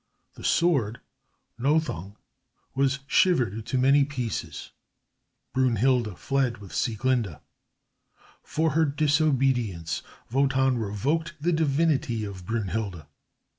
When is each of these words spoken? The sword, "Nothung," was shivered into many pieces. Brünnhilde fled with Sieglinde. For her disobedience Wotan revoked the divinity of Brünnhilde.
The 0.33 0.43
sword, 0.43 0.99
"Nothung," 1.59 2.15
was 2.73 3.01
shivered 3.05 3.53
into 3.53 3.77
many 3.77 4.03
pieces. 4.03 4.71
Brünnhilde 5.55 6.17
fled 6.17 6.57
with 6.57 6.73
Sieglinde. 6.73 7.37
For 8.41 8.71
her 8.71 8.85
disobedience 8.85 10.01
Wotan 10.31 10.79
revoked 10.79 11.35
the 11.39 11.53
divinity 11.53 12.25
of 12.25 12.47
Brünnhilde. 12.47 13.05